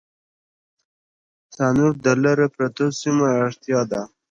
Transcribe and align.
تنور 1.53 1.93
د 2.05 2.07
لرو 2.23 2.47
پرتو 2.55 2.85
سیمو 2.99 3.25
اړتیا 3.43 3.79
ده 3.91 4.01